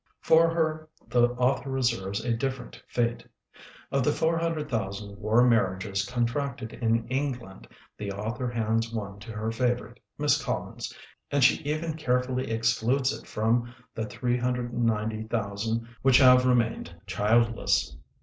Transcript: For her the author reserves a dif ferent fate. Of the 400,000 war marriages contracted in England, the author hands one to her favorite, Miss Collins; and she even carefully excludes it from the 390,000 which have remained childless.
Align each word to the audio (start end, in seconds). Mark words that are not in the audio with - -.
For 0.19 0.51
her 0.51 0.89
the 1.07 1.27
author 1.33 1.69
reserves 1.69 2.25
a 2.25 2.33
dif 2.33 2.57
ferent 2.57 2.81
fate. 2.87 3.23
Of 3.91 4.03
the 4.03 4.11
400,000 4.11 5.15
war 5.19 5.47
marriages 5.47 6.03
contracted 6.07 6.73
in 6.73 7.07
England, 7.07 7.67
the 7.99 8.11
author 8.11 8.47
hands 8.49 8.91
one 8.91 9.19
to 9.19 9.31
her 9.31 9.51
favorite, 9.51 9.99
Miss 10.17 10.43
Collins; 10.43 10.91
and 11.29 11.43
she 11.43 11.61
even 11.71 11.93
carefully 11.97 12.49
excludes 12.49 13.13
it 13.13 13.27
from 13.27 13.75
the 13.93 14.07
390,000 14.07 15.87
which 16.01 16.17
have 16.17 16.47
remained 16.47 16.95
childless. 17.05 17.95